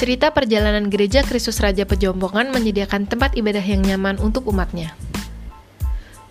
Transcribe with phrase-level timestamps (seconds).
[0.00, 4.96] Cerita perjalanan gereja Kristus Raja Pejombongan menyediakan tempat ibadah yang nyaman untuk umatnya.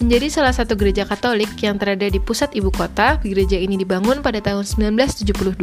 [0.00, 4.40] Menjadi salah satu gereja Katolik yang terada di pusat ibu kota, gereja ini dibangun pada
[4.40, 5.60] tahun 1972.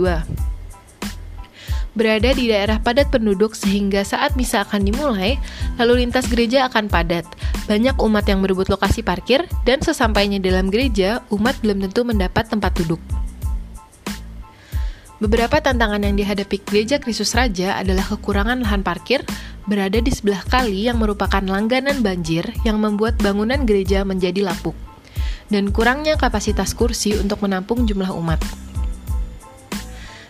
[1.98, 5.42] Berada di daerah padat penduduk sehingga saat misa akan dimulai,
[5.82, 7.26] lalu lintas gereja akan padat.
[7.66, 12.70] Banyak umat yang berebut lokasi parkir, dan sesampainya dalam gereja, umat belum tentu mendapat tempat
[12.78, 13.02] duduk.
[15.16, 19.24] Beberapa tantangan yang dihadapi Gereja Kristus Raja adalah kekurangan lahan parkir
[19.64, 24.76] berada di sebelah kali yang merupakan langganan banjir yang membuat bangunan gereja menjadi lapuk,
[25.48, 28.44] dan kurangnya kapasitas kursi untuk menampung jumlah umat.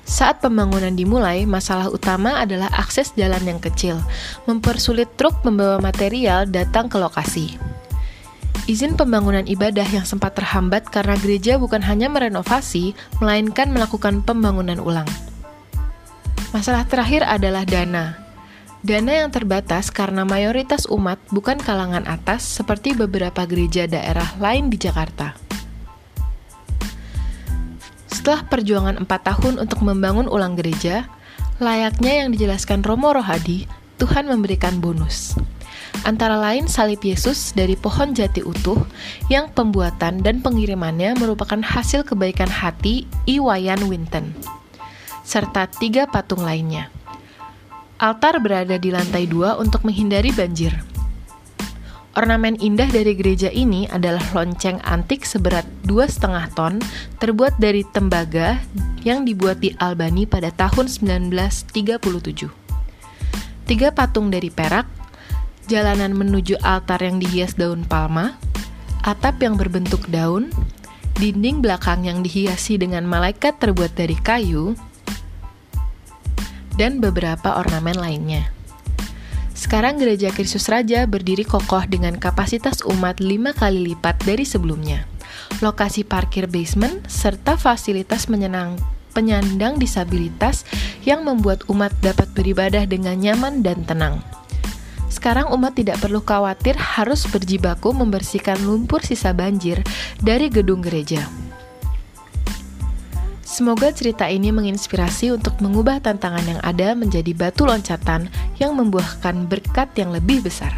[0.05, 3.97] Saat pembangunan dimulai, masalah utama adalah akses jalan yang kecil,
[4.45, 7.57] mempersulit truk membawa material datang ke lokasi.
[8.65, 15.05] Izin pembangunan ibadah yang sempat terhambat karena gereja bukan hanya merenovasi, melainkan melakukan pembangunan ulang.
[16.49, 18.17] Masalah terakhir adalah dana.
[18.81, 24.81] Dana yang terbatas karena mayoritas umat bukan kalangan atas seperti beberapa gereja daerah lain di
[24.81, 25.37] Jakarta.
[28.09, 31.05] Setelah perjuangan empat tahun untuk membangun ulang gereja,
[31.61, 33.69] layaknya yang dijelaskan Romo Rohadi,
[34.01, 35.37] Tuhan memberikan bonus
[36.05, 38.83] antara lain salib Yesus dari pohon jati utuh
[39.27, 44.35] yang pembuatan dan pengirimannya merupakan hasil kebaikan hati Iwayan Winton,
[45.25, 46.93] serta tiga patung lainnya.
[47.95, 50.75] Altar berada di lantai dua untuk menghindari banjir.
[52.15, 56.79] Ornamen indah dari gereja ini adalah lonceng antik seberat 2,5 ton
[57.19, 58.55] terbuat dari tembaga
[59.03, 62.47] yang dibuat di Albany pada tahun 1937.
[63.67, 64.87] Tiga patung dari perak
[65.65, 68.37] jalanan menuju altar yang dihias daun palma,
[69.05, 70.53] atap yang berbentuk daun,
[71.17, 74.77] dinding belakang yang dihiasi dengan malaikat terbuat dari kayu,
[76.75, 78.51] dan beberapa ornamen lainnya.
[79.55, 85.07] Sekarang gereja Kristus Raja berdiri kokoh dengan kapasitas umat lima kali lipat dari sebelumnya.
[85.63, 88.75] Lokasi parkir basement serta fasilitas menyenang
[89.15, 90.67] penyandang disabilitas
[91.07, 94.19] yang membuat umat dapat beribadah dengan nyaman dan tenang.
[95.15, 99.79] Sekarang umat tidak perlu khawatir harus berjibaku membersihkan lumpur sisa banjir
[100.19, 101.23] dari gedung gereja.
[103.47, 108.27] Semoga cerita ini menginspirasi untuk mengubah tantangan yang ada menjadi batu loncatan
[108.59, 110.75] yang membuahkan berkat yang lebih besar.